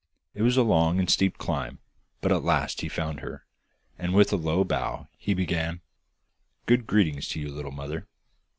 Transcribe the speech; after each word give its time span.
It 0.33 0.41
was 0.41 0.57
a 0.57 0.63
long 0.63 0.97
and 0.97 1.07
steep 1.07 1.37
climb, 1.37 1.77
but 2.21 2.31
at 2.31 2.41
last 2.43 2.81
he 2.81 2.89
found 2.89 3.19
her, 3.19 3.45
and 3.99 4.15
with 4.15 4.33
a 4.33 4.35
low 4.35 4.63
bow 4.63 5.09
he 5.15 5.35
began: 5.35 5.81
'Good 6.65 6.87
greeting 6.87 7.21
to 7.21 7.39
you, 7.39 7.51
little 7.51 7.69
mother! 7.71 8.07